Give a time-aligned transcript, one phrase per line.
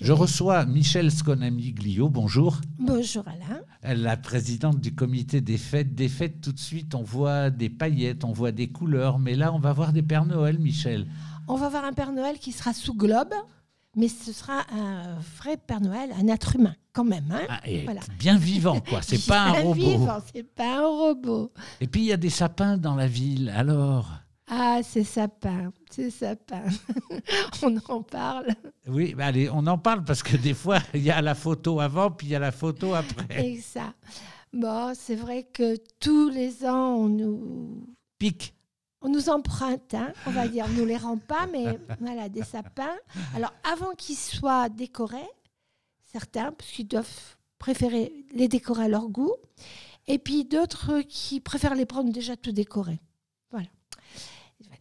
[0.00, 2.60] Je reçois Michel Sconamiglio, bonjour.
[2.78, 3.60] Bonjour Alain.
[3.96, 5.94] La présidente du comité des fêtes.
[5.94, 9.52] Des fêtes, tout de suite, on voit des paillettes, on voit des couleurs, mais là,
[9.52, 11.06] on va voir des Pères Noël, Michel.
[11.48, 13.34] On va voir un Père Noël qui sera sous globe,
[13.96, 17.32] mais ce sera un vrai Père Noël, un être humain quand même.
[17.32, 18.00] Hein Ah, et Voilà.
[18.20, 19.02] Bien vivant, quoi.
[19.02, 19.74] C'est pas un Bien robot.
[19.74, 21.52] vivant, c'est pas un robot.
[21.80, 23.52] Et puis, il y a des sapins dans la ville.
[23.56, 24.12] Alors
[24.50, 26.62] Ah, c'est sapin, c'est sapin.
[27.62, 28.48] On en parle.
[28.86, 31.80] Oui, bah allez, on en parle parce que des fois, il y a la photo
[31.80, 33.46] avant, puis il y a la photo après.
[33.46, 33.92] Et ça.
[34.52, 37.86] Bon, c'est vrai que tous les ans, on nous,
[38.18, 38.54] Pique.
[39.02, 42.42] on nous emprunte, hein, on va dire, on nous les rend pas, mais voilà, des
[42.42, 42.96] sapins.
[43.34, 45.28] Alors, avant qu'ils soient décorés,
[46.10, 49.34] certains, parce qu'ils doivent préférer les décorer à leur goût,
[50.06, 53.00] et puis d'autres qui préfèrent les prendre déjà tout décorés.
[53.50, 53.68] Voilà.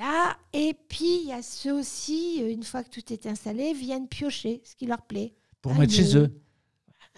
[0.00, 0.36] Voilà.
[0.52, 4.08] Et puis, il y a ceux aussi, euh, une fois que tout est installé, viennent
[4.08, 5.34] piocher ce qui leur plaît.
[5.60, 6.34] Pour Ah, mettre chez eux.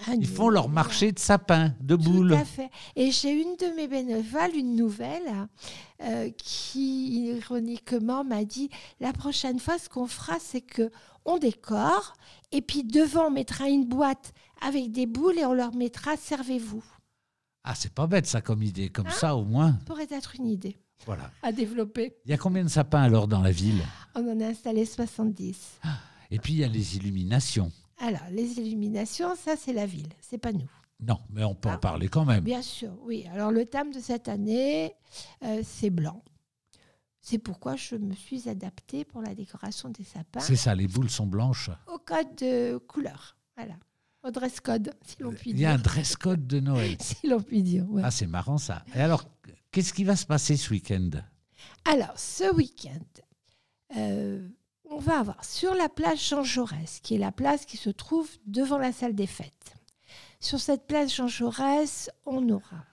[0.08, 0.74] Un Ils font leur voilà.
[0.74, 2.33] marché de sapins, de Tout boules.
[2.33, 2.70] à fait.
[2.97, 5.48] Et j'ai une de mes bénévoles, une nouvelle,
[6.03, 8.69] euh, qui ironiquement m'a dit
[9.00, 10.91] la prochaine fois, ce qu'on fera, c'est que
[11.25, 12.14] on décore
[12.50, 16.83] et puis devant on mettra une boîte avec des boules et on leur mettra servez-vous.
[17.62, 18.88] Ah, c'est pas bête ça comme idée.
[18.88, 19.72] Comme Hein ça, au moins.
[19.72, 21.31] Ça pourrait être une idée Voilà.
[21.42, 22.14] à développer.
[22.25, 23.83] Il y a combien de sapins alors dans la ville?
[24.14, 25.81] On en a installé 70.
[26.31, 27.70] Et puis il y a les illuminations.
[27.98, 30.69] Alors les illuminations, ça c'est la ville, c'est pas nous.
[31.00, 31.78] Non, mais on peut en Ah.
[31.78, 32.44] parler quand même.
[32.44, 33.27] Bien sûr, oui.
[33.33, 34.94] Alors le thème de cette année,
[35.44, 36.22] euh, c'est blanc.
[37.20, 41.11] C'est pourquoi je me suis adaptée pour la décoration des sapins C'est ça, les boules
[41.11, 41.70] sont blanches.
[41.87, 43.37] au code de couleur.
[43.56, 43.75] Voilà.
[44.25, 45.83] Au dress code, si l'on peut Il y a un dire.
[45.83, 46.97] dress code de Noël.
[47.00, 47.84] Si l'on peut dire.
[47.91, 48.03] ouais.
[48.05, 48.84] Ah, c'est marrant ça.
[48.94, 49.25] Et alors,
[49.73, 51.11] qu'est-ce qui va se passer ce week-end?
[51.84, 53.01] Alors, ce week-end,
[53.97, 54.47] euh,
[54.89, 58.31] on va avoir sur la place Jean Jaurès, qui est la place qui se trouve
[58.47, 59.75] devant la salle des fêtes.
[60.39, 62.84] Sur cette place Jean Jaurès, on aura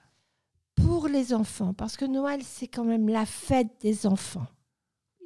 [0.74, 4.46] pour les enfants, parce que Noël, c'est quand même la fête des enfants.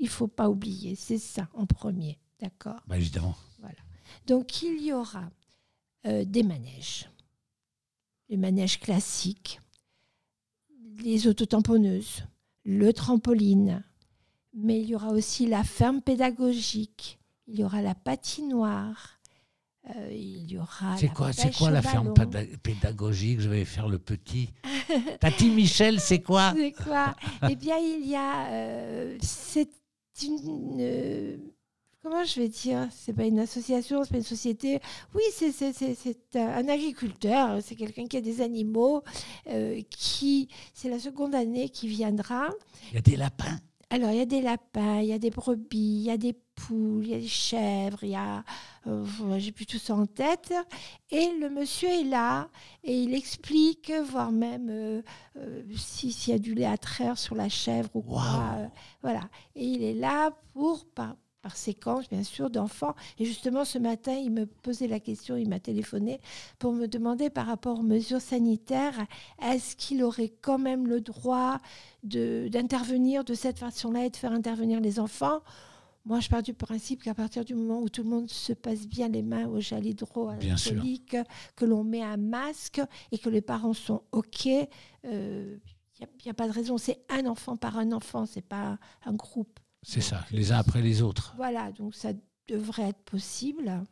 [0.00, 2.80] Il faut pas oublier, c'est ça en premier, d'accord?
[2.86, 3.36] Bah, Évidemment.
[4.26, 5.30] Donc il y aura
[6.06, 7.10] euh, des manèges,
[8.28, 9.60] les manèges classiques,
[11.02, 12.24] les autotamponneuses,
[12.64, 13.82] le trampoline,
[14.52, 19.20] mais il y aura aussi la ferme pédagogique, il y aura la patinoire,
[19.96, 20.96] euh, il y aura.
[20.96, 22.14] C'est quoi, c'est quoi la ferme
[22.62, 23.40] pédagogique?
[23.40, 24.50] Je vais faire le petit.
[25.20, 26.52] Tati Michel, c'est quoi?
[26.56, 27.14] C'est quoi?
[27.50, 28.46] Eh bien, il y a.
[28.50, 29.68] euh, c'est
[30.22, 31.38] une.
[32.04, 32.86] Comment je vais dire?
[32.92, 34.78] C'est pas une association, c'est pas une société.
[35.14, 39.02] Oui, c'est, un agriculteur, c'est quelqu'un qui a des animaux,
[39.48, 40.48] euh, qui.
[40.74, 42.48] C'est la seconde année qui viendra.
[42.90, 43.58] Il y a des lapins.
[43.90, 46.32] Alors, il y a des lapins, il y a des brebis, il y a des
[46.32, 48.42] poules, il y a des chèvres, il y a.
[48.86, 49.04] euh,
[49.38, 50.52] j'ai plus tout ça en tête.
[51.10, 52.48] Et le monsieur est là
[52.82, 55.02] et il explique, voire même euh,
[55.36, 58.56] euh, si- s'il y a du lait à traire sur la chèvre ou quoi.
[59.02, 59.28] Voilà.
[59.54, 60.86] Et il est là pour,
[61.44, 62.94] par, séquence, bien sûr, d'enfants.
[63.18, 66.20] Et justement, ce matin, il me posait la question, il m'a téléphoné
[66.58, 69.06] pour me demander par rapport aux mesures sanitaires,
[69.42, 71.58] est-ce qu'il aurait quand même le droit
[72.02, 75.40] d'intervenir de, cette façon-là et de faire intervenir les enfants?
[76.06, 78.86] Moi, je pars du principe qu'à partir du moment où tout le monde se passe
[78.86, 80.72] bien les mains au gel Bien sûr.
[80.72, 81.16] hydroalcoolique,
[81.56, 82.80] que l'on met un masque
[83.10, 84.46] et que les parents sont OK,
[86.00, 86.78] il n'y a, pas de raison.
[86.78, 89.58] C'est un enfant par un enfant, c'est pas un groupe.
[89.84, 91.34] C'est ça, les uns après les autres.
[91.36, 92.12] Voilà, donc ça
[92.48, 93.82] devrait être possible.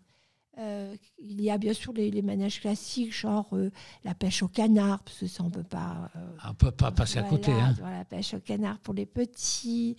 [0.58, 3.70] Euh, il y a bien sûr les, les manèges classiques, genre euh,
[4.04, 6.10] la pêche au canard, parce que ça, on ne peut pas.
[6.16, 7.53] euh, On ne peut pas passer à côté.
[7.53, 7.75] Hein.
[7.80, 9.97] la pêche au canard pour les petits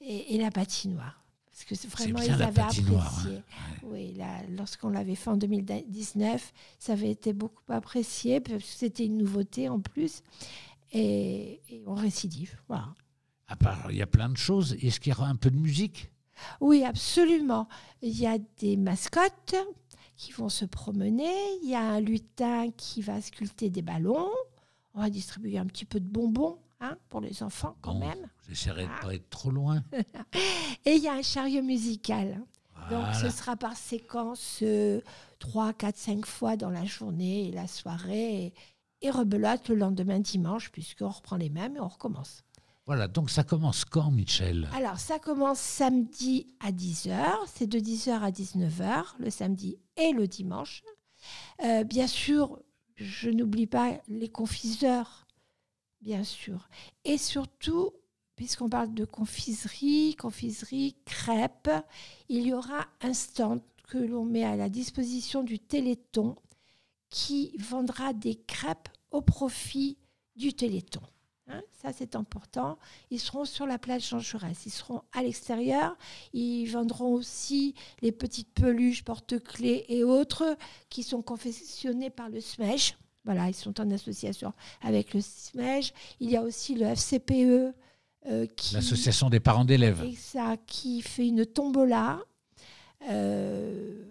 [0.00, 1.20] et, et la patinoire.
[1.50, 3.42] Parce que vraiment, bien ils la avaient patinoire, apprécié.
[3.84, 9.06] Oui, là, lorsqu'on l'avait fait en 2019, ça avait été beaucoup apprécié, parce que c'était
[9.06, 10.22] une nouveauté en plus.
[10.92, 12.58] Et, et on récidive.
[12.68, 12.88] Voilà.
[13.48, 14.74] À part, il y a plein de choses.
[14.80, 16.10] Est-ce qu'il y aura un peu de musique?
[16.60, 17.68] Oui, absolument.
[18.02, 19.54] Il y a des mascottes
[20.16, 21.32] qui vont se promener.
[21.62, 24.30] Il y a un lutin qui va sculpter des ballons.
[24.94, 28.28] On va distribuer un petit peu de bonbons hein, pour les enfants quand Bon, même.
[28.48, 29.82] J'essaierai de ne pas être trop loin.
[30.84, 32.40] Et il y a un chariot musical.
[32.90, 35.00] Donc ce sera par séquence euh,
[35.38, 38.44] 3, 4, 5 fois dans la journée et la soirée.
[38.46, 38.54] Et,
[39.02, 42.42] et rebelote le lendemain dimanche, puisqu'on reprend les mêmes et on recommence.
[42.86, 44.68] Voilà, donc ça commence quand, Michel?
[44.74, 47.16] Alors, ça commence samedi à 10h.
[47.46, 50.82] C'est de 10h à 19h, le samedi et le dimanche.
[51.64, 52.60] Euh, bien sûr,
[52.96, 55.26] je n'oublie pas les confiseurs,
[56.02, 56.68] bien sûr.
[57.04, 57.90] Et surtout,
[58.36, 61.70] puisqu'on parle de confiserie, confiserie, crêpes,
[62.28, 66.36] il y aura un stand que l'on met à la disposition du Téléthon
[67.08, 69.96] qui vendra des crêpes au profit
[70.36, 71.02] du Téléthon.
[71.84, 72.78] Ça, c'est important.
[73.10, 74.56] Ils seront sur la plage Jean Jaurès.
[74.64, 75.98] Ils seront à l'extérieur.
[76.32, 80.56] Ils vendront aussi les petites peluches, porte-clés et autres
[80.88, 82.96] qui sont confectionnées par le SMEJ.
[83.26, 85.92] Voilà, ils sont en association avec le SMEJ.
[86.20, 87.74] Il y a aussi le FCPE.
[88.30, 90.06] Euh, L'association des parents d'élèves.
[90.16, 92.18] Ça, qui fait une tombola.
[93.10, 94.02] Euh,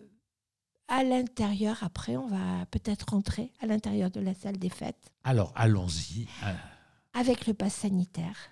[0.88, 5.12] à l'intérieur, après, on va peut-être rentrer à l'intérieur de la salle des fêtes.
[5.24, 6.28] Alors, allons-y
[7.14, 8.52] avec le pass sanitaire,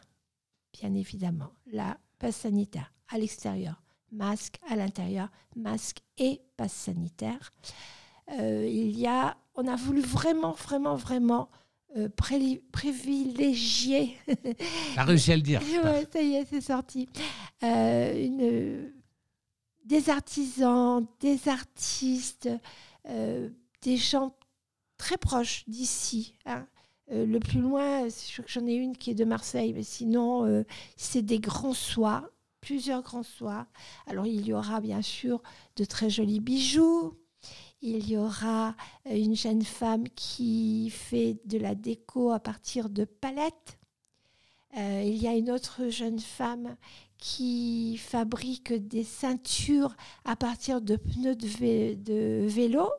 [0.73, 1.51] bien évidemment.
[1.71, 3.81] La passe sanitaire à l'extérieur,
[4.11, 7.51] masque à l'intérieur, masque et passe sanitaire.
[8.39, 11.49] Euh, il y a, on a voulu vraiment, vraiment, vraiment
[11.97, 12.07] euh,
[12.71, 14.17] privilégier.
[14.95, 15.61] T'as réussi à le dire.
[15.83, 17.09] ouais, ça y est, c'est sorti.
[17.63, 18.93] Euh, une,
[19.83, 22.47] des artisans, des artistes,
[23.81, 24.35] des gens
[24.97, 26.35] très proches d'ici.
[26.45, 26.65] Hein.
[27.11, 28.07] Euh, le plus loin,
[28.47, 30.63] j'en ai une qui est de Marseille, mais sinon, euh,
[30.95, 32.29] c'est des grands soies,
[32.61, 33.67] plusieurs grands soies.
[34.07, 35.41] Alors, il y aura bien sûr
[35.75, 37.17] de très jolis bijoux.
[37.81, 38.75] Il y aura
[39.07, 43.77] euh, une jeune femme qui fait de la déco à partir de palettes.
[44.75, 46.77] il y a une autre jeune femme
[47.17, 52.89] qui fabrique des ceintures à partir de pneus de vélo.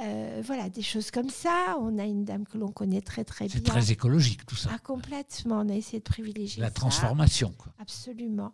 [0.00, 1.76] Euh, voilà, des choses comme ça.
[1.80, 3.56] On a une dame que l'on connaît très très bien.
[3.56, 4.70] C'est très écologique tout ça.
[4.72, 5.60] Ah, complètement.
[5.60, 7.52] On a essayé de privilégier la transformation.
[7.58, 7.72] Quoi.
[7.80, 8.52] Absolument.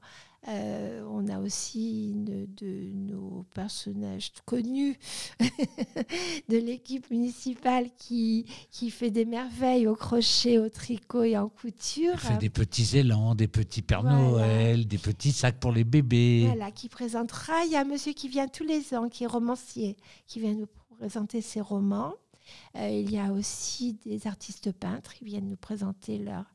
[0.49, 4.99] Euh, on a aussi une de nos personnages connus
[5.41, 12.13] de l'équipe municipale qui, qui fait des merveilles au crochet, au tricot et en couture.
[12.13, 16.45] Elle fait des petits élans, des petits Pères Noël, des petits sacs pour les bébés.
[16.47, 17.65] Voilà, qui présentera.
[17.65, 19.97] Il y a un monsieur qui vient tous les ans, qui est romancier,
[20.27, 20.69] qui vient nous
[21.05, 22.15] présenter ses romans.
[22.77, 26.51] Euh, il y a aussi des artistes peintres qui viennent nous présenter leurs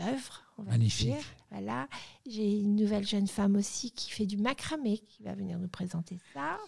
[0.00, 0.42] œuvres.
[0.56, 1.14] Magnifique.
[1.50, 1.86] Voilà.
[2.26, 6.18] J'ai une nouvelle jeune femme aussi qui fait du macramé qui va venir nous présenter
[6.32, 6.58] ça.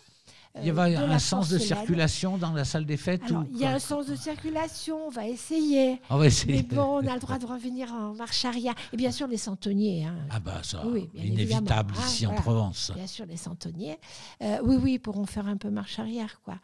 [0.58, 3.72] Il y a un sens de circulation dans la salle des fêtes Il y a
[3.72, 6.00] un sens de circulation, on va essayer.
[6.10, 6.56] On va essayer.
[6.56, 8.74] Mais bon, on a le droit de revenir en marche arrière.
[8.92, 10.04] Et bien sûr, les centonniers.
[10.04, 10.16] Hein.
[10.30, 10.82] Ah bah ça,
[11.14, 12.90] inévitable ah, ici en Provence.
[12.94, 13.98] Bien sûr, les centonniers.
[14.42, 16.40] Euh, oui, oui, pourront faire un peu marche arrière.
[16.44, 16.56] quoi.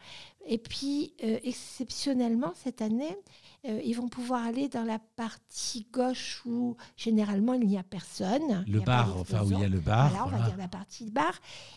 [0.45, 3.17] Et puis, euh, exceptionnellement, cette année,
[3.65, 8.65] euh, ils vont pouvoir aller dans la partie gauche où généralement il n'y a personne.
[8.67, 10.09] Le bar, enfin où il y a le bar.
[10.09, 11.33] Voilà, on va dire la partie bar.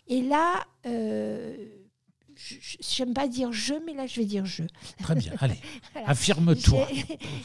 [0.09, 0.65] Et là,
[2.81, 4.65] j'aime pas dire je, mais là je vais dire je.
[5.03, 5.61] Très bien, allez,
[6.07, 6.87] affirme-toi.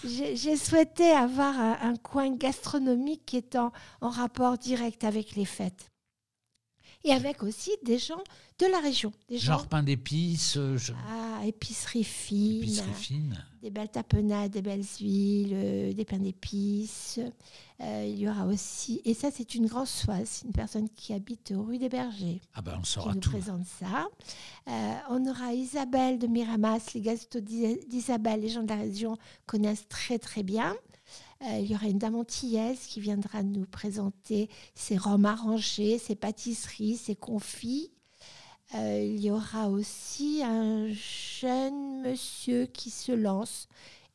[0.03, 3.71] J'ai souhaité avoir un, coin gastronomique qui est en,
[4.01, 5.91] rapport direct avec les fêtes.
[7.05, 8.23] Et avec aussi des gens
[8.57, 9.13] de la région.
[9.29, 10.75] Des Genre pain d'épices euh,
[11.07, 13.45] Ah, épicerie fine.
[13.61, 17.19] Des belles tapenades, des belles huiles, euh, des pains d'épices.
[17.79, 21.53] Euh, il y aura aussi, et ça c'est une grande soise, une personne qui habite
[21.55, 22.41] rue des Bergers.
[22.55, 24.07] Ah ben on saura qui nous présente ça.
[25.09, 29.15] on aura Isabelle de Miramas, les gâteaux d'Isabelle, les gens de la région
[29.45, 30.75] connaissent très très bien.
[31.41, 36.15] Euh, il y aura une dame antillaise qui viendra nous présenter ses rhums arrangés, ses
[36.15, 37.91] pâtisseries, ses confits.
[38.73, 43.67] Euh, il y aura aussi un jeune monsieur qui se lance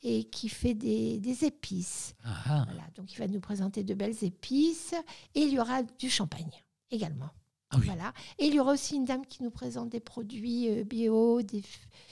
[0.02, 2.14] et qui fait des, épices.
[2.24, 2.66] Ah ah.
[2.96, 4.94] donc il va nous présenter de belles épices.
[5.34, 7.30] Et il y aura du champagne également.
[7.72, 8.12] Ah voilà.
[8.38, 11.62] Et il y aura aussi une dame qui nous présente des produits euh, bio, des,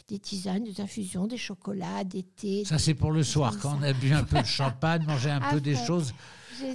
[0.07, 2.65] des, tisanes, des infusions, des chocolats, des thés.
[2.65, 5.41] Ça, c'est pour le soir, quand on a bu un peu de champagne, mangé un
[5.51, 6.15] peu des choses.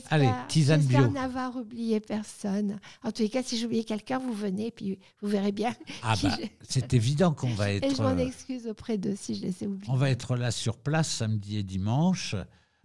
[0.09, 1.07] Allez, tisane bio.
[1.07, 2.79] N'avoir oublié personne.
[3.03, 5.73] En tous les cas, si j'ai oublié quelqu'un, vous venez, puis vous verrez bien.
[6.03, 7.83] Ah bah, c'est évident qu'on va être...
[7.91, 9.91] Et je m'en euh, excuse auprès d'eux si je les ai oubliés.
[9.91, 12.35] On va être là sur place samedi et dimanche.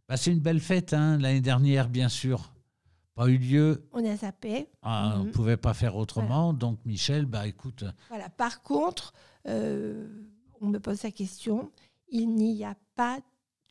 [0.09, 2.53] Bah, c'est une belle fête, hein, l'année dernière, bien sûr
[3.19, 3.89] pas eu lieu.
[3.93, 4.69] On a zappé.
[4.83, 5.33] Ah, on ne mhm.
[5.33, 6.53] pouvait pas faire autrement.
[6.53, 7.85] Donc, Michel, bah écoute.
[8.09, 8.29] Voilà.
[8.29, 9.13] Par contre,
[9.47, 10.07] euh,
[10.61, 11.71] on me pose la question
[12.11, 13.19] il n'y a pas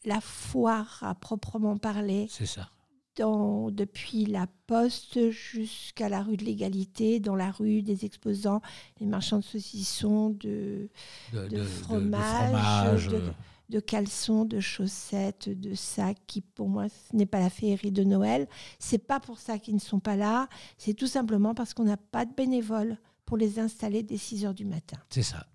[0.05, 2.27] la foire à proprement parler.
[2.29, 2.69] C'est ça.
[3.15, 8.61] Dans, depuis la Poste jusqu'à la rue de l'Égalité, dans la rue des exposants,
[8.99, 10.89] les marchands de saucissons, de,
[11.33, 13.21] de, fromage, de,
[13.69, 18.03] de caleçons, de chaussettes, de sacs, qui pour moi, ce n'est pas la féerie de
[18.03, 18.47] Noël.
[18.79, 20.47] C'est pas pour ça qu'ils ne sont pas là.
[20.77, 24.53] C'est tout simplement parce qu'on n'a pas de bénévoles pour les installer dès 6 heures
[24.53, 24.97] du matin.
[25.09, 25.47] C'est ça.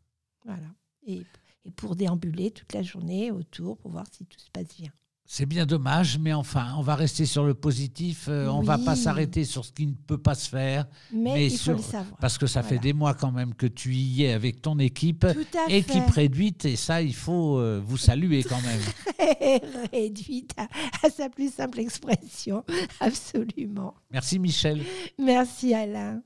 [0.44, 0.68] Voilà.
[1.06, 1.24] Et,
[1.64, 4.92] et, pour déambuler toute la journée autour pour voir si tout se passe bien.
[5.24, 8.26] C'est bien dommage, mais enfin, on va rester sur le positif.
[8.28, 8.98] euh, On va pas Oui.
[8.98, 11.82] s'arrêter sur ce qui ne peut pas se faire, Mais, Mais il sur- faut le
[11.90, 12.16] savoir.
[12.20, 15.20] parce que ça fait des mois quand même que tu y es avec ton équipe.
[15.32, 16.10] Tout à Équipe fait.
[16.22, 19.60] réduite, et ça, il faut euh, vous saluer quand même.
[19.92, 20.68] Réduite à,
[21.06, 22.64] à sa plus simple expression.
[23.00, 23.94] Absolument.
[24.10, 24.82] Merci Michel.
[25.18, 26.20] Merci Alain.